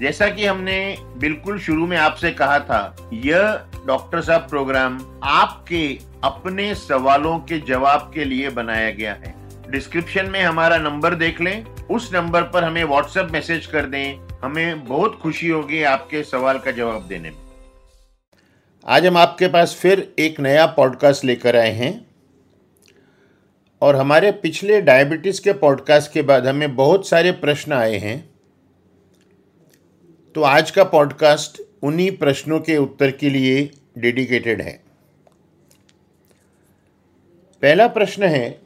[0.00, 6.74] जैसा कि हमने बिल्कुल शुरू में आपसे कहा था, यह डॉक्टर साहब प्रोग्राम आपके अपने
[6.74, 9.34] सवालों के जवाब के लिए बनाया गया है।
[9.70, 14.84] डिस्क्रिप्शन में हमारा नंबर देख लें। उस नंबर पर हमें व्हाट्सएप मैसेज कर दें। हमें
[14.84, 17.36] बहुत खुशी होगी आपके सवाल का जवाब देने में।
[18.86, 22.06] आज हम आपके पास फिर एक नया पॉडकास्ट लेकर आए हैं।
[23.82, 28.29] और हमारे पिछले डायबिटीज़ के पॉडकास्ट के बाद हमें बहुत सारे प्रश्न आए हैं।
[30.34, 34.82] तो आज का पॉडकास्ट उन्हीं प्रश्नों के उत्तर के लिए डेडिकेटेड है।
[37.62, 38.60] पहला प्रश्न है,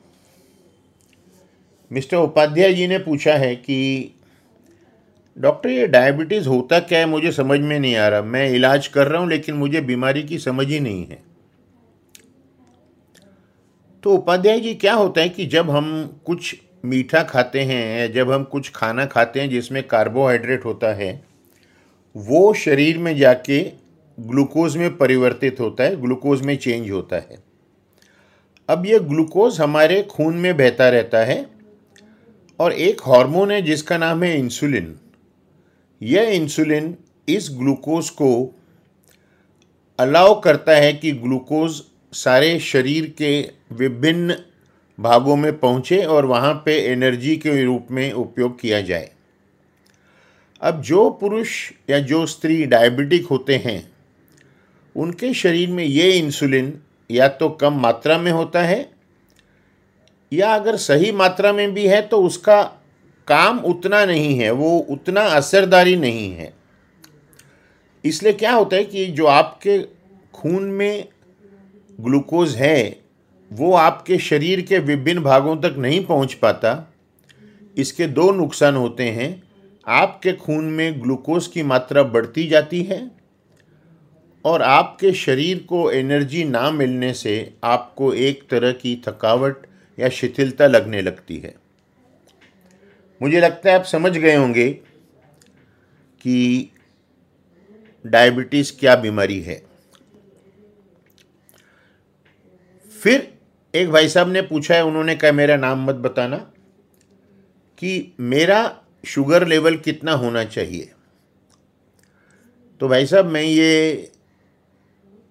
[1.93, 4.11] मिस्टर उपाध्याय जी ने पूछा है कि,
[5.39, 7.07] डॉक्टर, ये डायबिटीज़ होता क्या है?
[7.07, 10.39] मुझे समझ में नहीं आ रहा। मैं इलाज कर रहा हूँ, लेकिन मुझे बीमारी की
[10.39, 11.23] समझ ही नहीं है।
[14.03, 18.33] तो उपाध्याय जी, क्या होता है कि जब हम कुछ मीठा खाते हैं या जब
[18.33, 21.34] हम कुछ खाना खाते हैं जिसमें कार्बोहाइड्रेट होता है
[22.15, 23.63] वो शरीर में जाके
[24.19, 27.43] ग्लूकोज में परिवर्तित होता है, ग्लूकोज में चेंज होता है।
[28.69, 31.47] अब ये ग्लूकोज हमारे खून में बहता रहता है
[32.61, 34.95] और एक हार्मोन है जिसका नाम है इंसुलिन।
[36.03, 36.95] यह इंसुलिन
[37.29, 38.31] इस ग्लूकोज को
[39.99, 43.41] अलाउ करता है कि ग्लूकोज सारे शरीर के
[43.73, 44.37] विभिन्न
[44.99, 49.11] भागों में पहुँचे और वहाँ पे एनर्जी के रूप में उपयोग किया जाए।
[50.65, 51.51] अब जो पुरुष
[51.91, 53.93] या जो स्त्री डायबिटिक होते हैं,
[54.97, 56.73] उनके शरीर में ये इंसुलिन
[57.11, 58.89] या तो कम मात्रा में होता है,
[60.33, 62.63] या अगर सही मात्रा में भी है तो उसका
[63.29, 66.53] काम उतना नहीं है, वो उतना असरदारी नहीं है।
[68.05, 69.79] इसलिए क्या होता है कि जो आपके
[70.35, 71.09] खून में
[71.99, 72.97] ग्लूकोज है,
[73.51, 76.93] वो आपके शरीर के विभिन्न भागों तक नहीं पहुँच पाता,
[77.77, 79.43] इसके दो नुकसान होते हैं।
[79.89, 83.11] आपके खून में ग्लूकोज की मात्रा बढ़ती जाती है
[84.45, 89.67] और आपके शरीर को एनर्जी ना मिलने से आपको एक तरह की थकावट
[89.99, 91.55] या शिथिलता लगने लगती है।
[93.23, 94.71] मुझे लगता है आप समझ गए होंगे
[96.21, 96.71] कि
[98.07, 99.63] डायबिटीज़ क्या बीमारी है।
[103.03, 103.33] फिर
[103.75, 106.37] एक भाई साहब ने पूछा है, उन्होंने कहा, मेरा नाम मत बताना
[107.79, 110.91] कि मेरा शुगर लेवल कितना होना चाहिए?
[112.81, 114.11] तो भाई साहब, मैं ये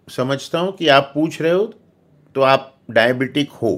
[0.07, 1.65] समझता हूँ कि आप पूछ रहे हो
[2.35, 3.75] तो आप डायबिटिक हो।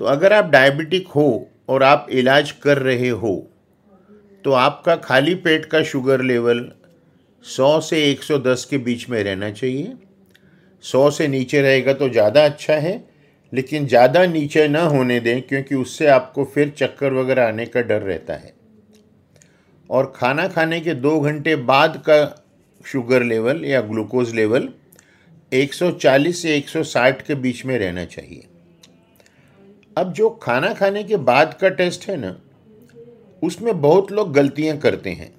[0.00, 3.36] तो अगर आप डायबिटिक हो और आप इलाज कर रहे हो
[4.44, 6.60] तो आपका खाली पेट का शुगर लेवल
[7.44, 9.92] 100 से 110 के बीच में रहना चाहिए।
[10.84, 12.96] 100 से नीचे रहेगा तो ज़्यादा अच्छा है।
[13.52, 18.02] लेकिन ज़्यादा नीचे ना होने दें, क्योंकि उससे आपको फिर चक्कर वगैरह आने का डर
[18.02, 18.54] रहता है।
[19.90, 22.44] और खाना खाने के दो घंटे बाद का
[22.84, 24.68] शुगर लेवल या ग्लूकोज लेवल
[25.52, 28.46] 140 से 160 के बीच में रहना चाहिए।
[29.96, 32.36] अब जो खाना खाने के बाद का टेस्ट है ना,
[33.42, 35.32] उसमें बहुत लोग गलतियाँ करते हैं।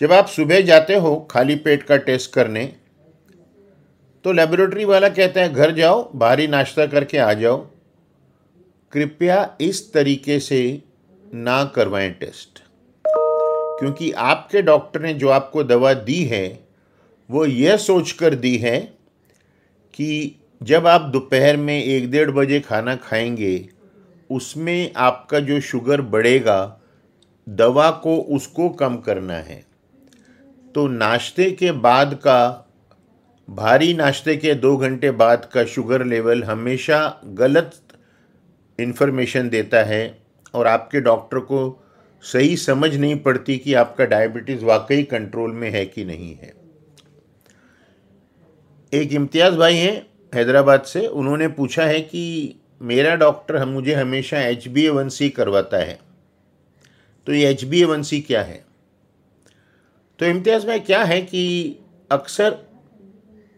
[0.00, 2.64] जब आप सुबह जाते हो खाली पेट का टेस्ट करने
[4.24, 7.66] तो लेबोरेटरी वाला कहता है, घर जाओ भारी नाश्ता करके आ जाओ।
[8.92, 10.82] कृपया इस तरीके से
[11.34, 12.62] ना करवाएँ टेस्ट
[13.80, 16.66] क्योंकि आपके डॉक्टर ने जो आपको दवा दी है,
[17.30, 18.80] वो यह सोचकर दी है
[19.94, 23.68] कि जब आप दोपहर में एक डेढ़ बजे खाना खाएँगे,
[24.30, 26.80] उसमें आपका जो शुगर बढ़ेगा,
[27.48, 29.64] दवा को उसको कम करना है।
[30.74, 32.63] तो नाश्ते के बाद का
[33.48, 37.72] भारी नाश्ते के दो घंटे बाद का शुगर लेवल हमेशा गलत
[38.78, 40.18] इन्फॉर्मेशन देता है
[40.54, 41.84] और आपके डॉक्टर को
[42.22, 46.52] सही समझ नहीं पड़ती कि आपका डायबिटीज़ वाकई कंट्रोल में है कि नहीं है।
[48.92, 54.40] एक इम्तियाज़ भाई हैं हैदराबाद से, उन्होंने पूछा है कि मेरा डॉक्टर हम मुझे हमेशा
[54.40, 55.98] H B A one C करवाता है।
[57.26, 58.64] तो ये H B A one C क्या है?
[60.18, 61.76] तो इम्तियाज़ भाई, क्या है कि
[62.10, 62.73] अक्सर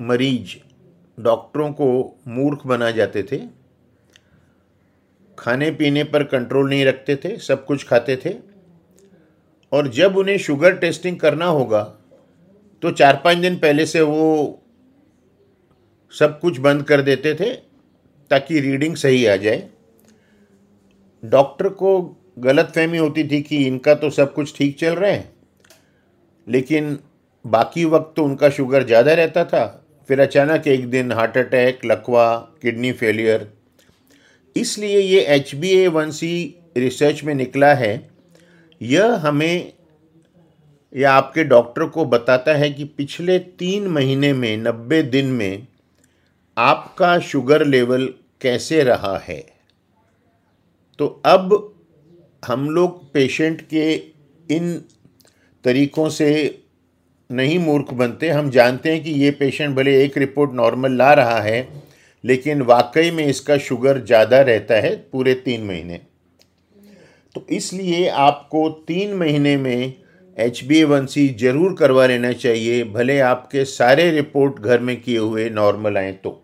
[0.01, 0.55] मरीज़
[1.19, 1.87] डॉक्टरों को
[2.29, 3.39] मूर्ख बना जाते थे,
[5.39, 8.35] खाने पीने पर कंट्रोल नहीं रखते थे, सब कुछ खाते थे।
[9.73, 11.83] और जब उन्हें शुगर टेस्टिंग करना होगा
[12.83, 14.63] तो चार पाँच दिन पहले से वो
[16.13, 17.51] सब कुछ बंद कर देते थे,
[18.31, 19.69] ताकि रीडिंग सही आ जाए।
[21.23, 22.01] डॉक्टर को
[22.39, 25.29] गलत फहमी होती थी कि इनका तो सब कुछ ठीक चल रहा है,
[26.47, 26.99] लेकिन
[27.45, 29.65] बाकी वक्त तो उनका शुगर ज़्यादा रहता था।
[30.09, 33.49] फिर अचानक एक दिन हार्ट अटैक, लकवा, किडनी फेलियर।
[34.57, 38.11] इसलिए ये H B A one C research में निकला है।
[38.83, 39.73] यह हमें,
[40.97, 45.67] या आपके डॉक्टर को बताता है कि पिछले तीन महीने में, नब्बे दिन में
[46.57, 48.07] आपका शुगर लेवल
[48.41, 49.41] कैसे रहा है।
[50.99, 51.75] तो अब
[52.45, 53.95] हम लोग पेशेंट के
[54.55, 54.85] इन
[55.65, 56.63] तरीक़ों से
[57.31, 61.41] नहीं मूर्ख बनते। हम जानते हैं कि ये पेशेंट भले एक रिपोर्ट नॉर्मल ला रहा
[61.41, 61.69] है,
[62.25, 66.01] लेकिन वाकई में इसका शुगर ज़्यादा रहता है पूरे तीन महीने।
[67.35, 69.93] तो इसलिए आपको तीन महीने में
[70.37, 75.19] एच बी वन सी ज़रूर करवा लेना चाहिए, भले आपके सारे रिपोर्ट घर में किए
[75.19, 76.41] हुए नॉर्मल आए तो।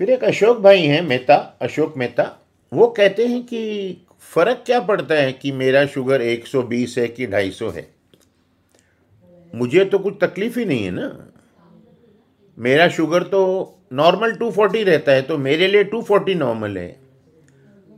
[0.00, 2.24] फिर एक अशोक भाई हैं, मेहता, अशोक मेहता,
[2.72, 7.70] वो कहते हैं कि फ़र्क क्या पड़ता है कि मेरा शुगर 120 है कि 250
[7.70, 7.88] है?
[9.54, 11.32] मुझे तो कुछ तकलीफ़ ही नहीं है ना।
[12.58, 13.42] मेरा शुगर तो
[13.92, 17.00] नॉर्मल 240 रहता है तो मेरे लिए 240 नॉर्मल है।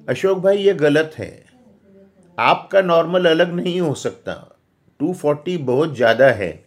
[0.08, 1.44] अशोक भाई, ये गलत है।
[2.38, 4.58] आपका नॉर्मल अलग नहीं हो सकता।
[5.00, 6.64] 240 बहुत ज़्यादा है।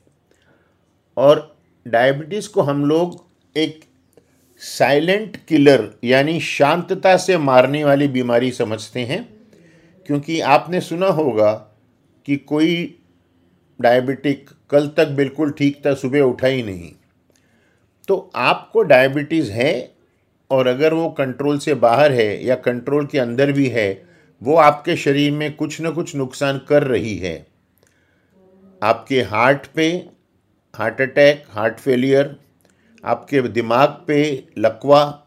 [1.17, 3.25] और डायबिटीज़ को हम लोग
[3.57, 3.79] एक
[4.57, 9.36] साइलेंट किलर, यानी शांतता से मारने वाली बीमारी समझते हैं।
[10.07, 11.54] क्योंकि आपने सुना होगा
[12.25, 13.00] कि कोई
[13.81, 16.92] डायबिटिक कल तक बिल्कुल ठीक था, सुबह उठा ही नहीं।
[18.07, 19.94] तो आपको डायबिटीज़ है
[20.51, 24.07] और अगर वो कंट्रोल से बाहर है या कंट्रोल के अंदर भी है,
[24.44, 27.48] वो आपके शरीर में कुछ न कुछ नुकसान कर रही है।
[28.83, 30.09] आपके हार्ट पे
[30.75, 32.39] हार्ट अटैक, हार्ट फेलियर,
[33.06, 35.24] आपके दिमाग पे लकवा,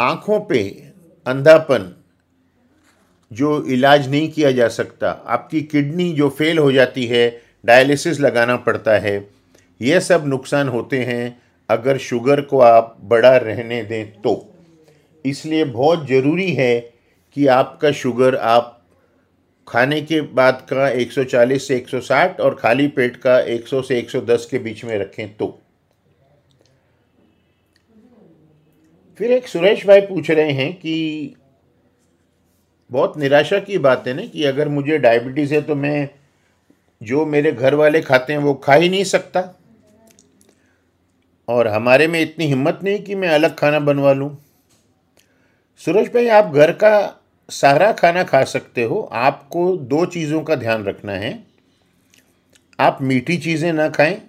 [0.00, 0.92] आँखों पे
[1.26, 1.97] अंधापन
[3.30, 8.56] जो इलाज नहीं किया जा सकता, आपकी किडनी जो फेल हो जाती है, डायलिसिस लगाना
[8.56, 9.28] पड़ता है,
[9.80, 14.54] ये सब नुकसान होते हैं अगर शुगर को आप बड़ा रहने दें तो।
[15.24, 16.80] इसलिए बहुत ज़रूरी है
[17.36, 18.74] कि आपका शुगर, आप
[19.68, 24.58] खाने के बाद का 140 से 160 और खाली पेट का 100 से 110 के
[24.58, 25.58] बीच में रखें तो।
[29.20, 31.34] फिर एक सुरेश भाई पूछ रहे हैं कि
[32.90, 36.08] बहुत निराशा की बात है ना कि अगर मुझे डायबिटीज़ है तो मैं
[37.02, 39.54] जो मेरे घर वाले खाते हैं वो खा ही नहीं सकता।
[41.48, 44.36] और हमारे में इतनी हिम्मत नहीं कि मैं अलग खाना बनवा लूँ।
[45.80, 50.84] सूरज भाई, आप घर का सारा खाना खा सकते हो। आपको दो चीज़ों का ध्यान
[50.84, 51.44] रखना है।
[52.80, 54.20] आप मीठी चीज़ें ना खाएँ।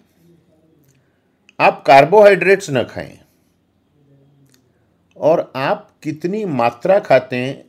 [1.60, 3.20] आप कार्बोहाइड्रेट्स ना खाएँ।
[5.18, 7.69] और आप कितनी मात्रा खाते हैं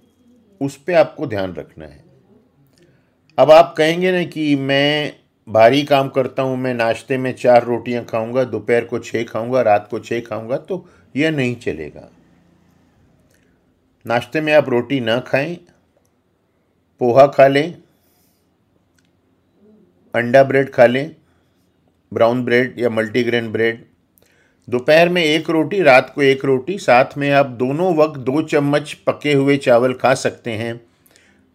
[0.61, 2.05] उस पर आपको ध्यान रखना है।
[3.39, 5.13] अब आप कहेंगे ना कि मैं
[5.49, 9.89] भारी काम करता हूँ, मैं नाश्ते में चार रोटियाँ खाऊँगा, दोपहर को छः खाऊँगा, रात
[9.91, 12.09] को छः खाऊँगा तो यह नहीं चलेगा।
[14.05, 15.55] नाश्ते में आप रोटी ना खाएँ,
[17.01, 17.75] पोहा खा लें,
[20.15, 21.17] अंडा ब्रेड खा लें,
[22.13, 23.85] ब्राउन ब्रेड या मल्टीग्रेन ब्रेड
[24.69, 28.93] दोपहर में एक रोटी, रात को एक रोटी, साथ में आप दोनों वक्त दो चम्मच
[28.93, 30.81] पके हुए चावल खा सकते हैं।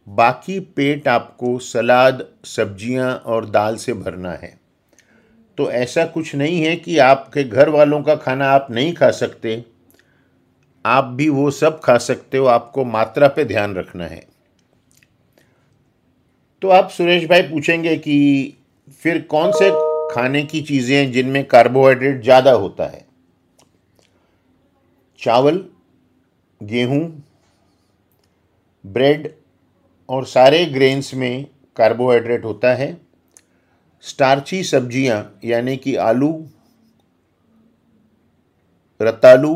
[0.08, 4.60] बाकी पेट आपको सलाद, सब्ज़ियाँ और दाल से भरना है।
[5.58, 9.64] तो ऐसा कुछ नहीं है कि आपके घर वालों का खाना आप नहीं खा सकते।
[10.86, 14.24] आप भी वो सब खा सकते हो, आपको मात्रा पे ध्यान रखना है।
[16.62, 18.54] तो आप सुरेश भाई पूछेंगे कि
[19.00, 23.06] फिर कौन से खाने की चीज़ें हैं जिनमें कार्बोहाइड्रेट ज़्यादा होता है।
[25.22, 25.64] चावल,
[26.62, 27.24] गेहूँ
[28.84, 29.34] ब्रेड
[30.10, 31.46] और सारे ग्रेन्स में
[31.78, 32.96] कार्बोहाइड्रेट होता है।
[34.04, 36.32] स्टार्ची सब्ज़ियाँ, यानी कि आलू,
[39.00, 39.56] रतालू,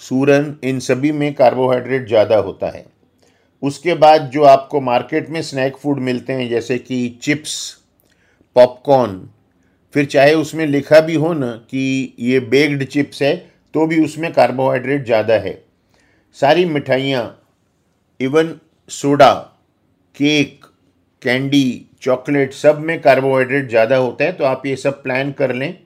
[0.00, 2.84] सूरन, इन सभी में कार्बोहाइड्रेट ज़्यादा होता है।
[3.62, 7.56] उसके बाद जो आपको मार्केट में स्नैक फ़ूड मिलते हैं, जैसे कि चिप्स
[8.58, 9.20] पॉपकॉर्न
[9.94, 13.36] फिर चाहे उसमें लिखा भी हो ना कि ये बेग्ड चिप्स है
[13.74, 15.52] तो भी उसमें कार्बोहाइड्रेट ज़्यादा है।
[16.36, 17.22] सारी मिठाइयाँ
[18.20, 18.54] even
[18.90, 19.32] soda
[20.16, 20.66] cake
[21.22, 25.78] candy chocolate सब में कार्बोहाइड्रेट ज़्यादा होता है तो आप ये सब प्लान कर लें।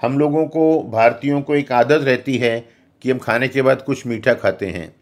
[0.00, 2.58] हम लोगों को, भारतीयों को एक आदत रहती है
[3.02, 4.94] कि हम खाने के बाद कुछ मीठा खाते हैं।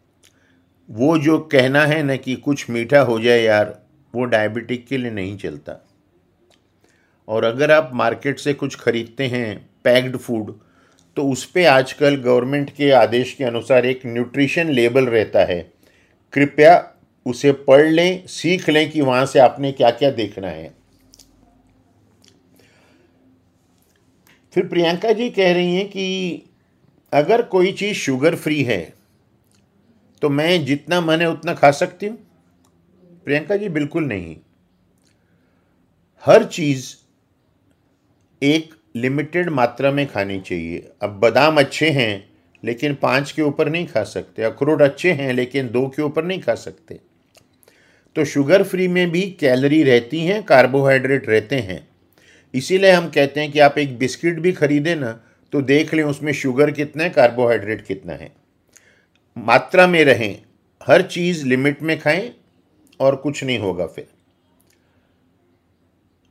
[0.89, 3.79] वो जो कहना है ना कि कुछ मीठा हो जाए यार,
[4.15, 5.81] वो डायबिटिक के लिए नहीं चलता।
[7.29, 10.55] और अगर आप मार्केट से कुछ खरीदते हैं, पैक्ड फ़ूड
[11.17, 15.61] तो उस पर आजकल गवर्नमेंट के आदेश के अनुसार एक न्यूट्रिशन लेबल रहता है।
[16.33, 16.76] कृपया
[17.26, 20.75] उसे पढ़ लें, सीख लें कि वहाँ से आपने क्या क्या देखना है।
[24.55, 26.43] फिर प्रियंका जी कह रही हैं कि
[27.12, 28.83] अगर कोई चीज़ शुगर फ्री है
[30.23, 32.17] तो मैं जितना मन है उतना खा सकती हूँ।
[33.25, 34.37] प्रियंका जी, बिल्कुल नहीं।
[36.25, 36.85] हर चीज़
[38.43, 42.31] एक लिमिटेड मात्रा में खानी चाहिए। अब बादाम अच्छे हैं,
[42.63, 46.41] लेकिन पाँच के ऊपर नहीं खा सकते। अखरोट अच्छे हैं, लेकिन दो के ऊपर नहीं
[46.41, 46.99] खा सकते।
[48.17, 51.89] तो शुगर फ्री में भी कैलरी रहती हैं कार्बोहाइड्रेट रहते हैं।
[52.55, 55.13] इसीलिए हम कहते हैं कि आप एक बिस्किट भी खरीदें ना
[55.53, 58.33] तो देख लें उसमें शुगर कितना है कार्बोहाइड्रेट कितना है।
[59.37, 60.43] मात्रा में रहें,
[60.81, 62.33] हर चीज़ लिमिट में खाएँ,
[63.01, 64.07] और कुछ नहीं होगा फिर।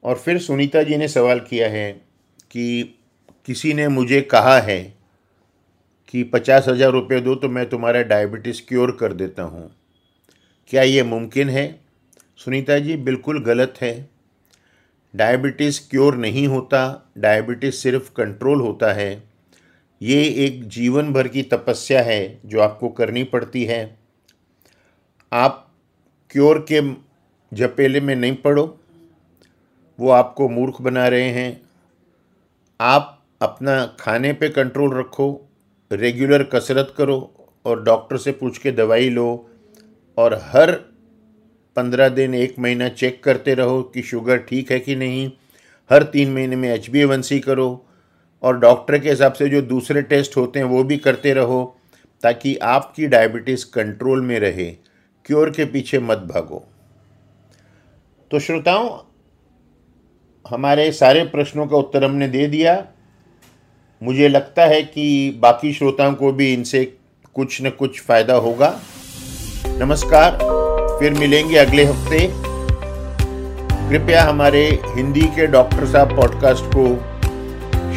[0.03, 1.91] और फिर सुनीता जी ने सवाल किया है
[2.51, 2.97] कि
[3.45, 4.81] किसी ने मुझे कहा है
[6.07, 9.69] कि पचास हज़ार रुपये दो तो मैं तुम्हारा डायबिटीज़ क्योर कर देता हूँ।
[10.69, 11.79] क्या ये मुमकिन है?
[12.39, 14.09] सुनीता जी, बिल्कुल गलत है।
[15.13, 19.23] डायबिटीज़ क्योर नहीं होता डायबिटीज़ सिर्फ़ कंट्रोल होता है।
[20.01, 23.97] ये एक जीवन भर की तपस्या है जो आपको करनी पड़ती है।
[25.31, 25.67] आप
[26.31, 26.81] क्योर के
[27.51, 28.80] झपेले में नहीं पड़ो।
[30.01, 31.61] वो आपको मूर्ख बना रहे हैं।
[32.79, 35.27] आप अपना खाने पे कंट्रोल रखो
[35.91, 37.17] रेगुलर कसरत करो
[37.65, 39.27] और डॉक्टर से पूछ के दवाई लो
[40.17, 40.71] और हर
[41.77, 45.31] पंद्रह दिन, एक महीना चेक करते रहो कि शुगर ठीक है कि नहीं।
[45.89, 47.85] हर तीन महीने में एच बी करो
[48.43, 51.77] और डॉक्टर के हिसाब से जो दूसरे टेस्ट होते हैं वो भी करते रहो
[52.23, 54.71] ताकि आपकी डायबिटीज़ कंट्रोल में रहे
[55.25, 56.63] क्योर के पीछे मत भागो।
[58.31, 58.89] तो श्रोताओं
[60.49, 62.85] हमारे सारे प्रश्नों का उत्तर हमने दे दिया।
[64.03, 66.97] मुझे लगता है कि बाकी श्रोताओं को भी इनसे
[67.33, 68.79] कुछ न कुछ फ़ायदा होगा।
[69.67, 70.37] नमस्कार,
[70.99, 72.27] फिर मिलेंगे अगले हफ़्ते।
[73.89, 76.87] कृपया हमारे हिंदी के डॉक्टर साहब पॉडकास्ट को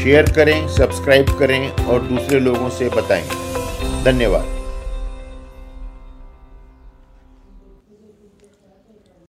[0.03, 3.29] शेयर करें, सब्सक्राइब करें और दूसरे लोगों से बताएँ।
[4.05, 4.64] धन्यवाद।